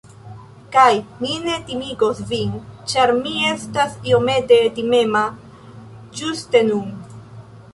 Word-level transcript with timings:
Kaj 0.75 0.93
mi 1.17 1.35
ne 1.43 1.57
timigos 1.67 2.21
vin 2.31 2.55
ĉar 2.93 3.13
mi 3.19 3.35
estas 3.51 3.93
iomete 4.13 4.59
timema 4.79 5.25
ĝuste 6.23 6.65
nun. 6.73 6.89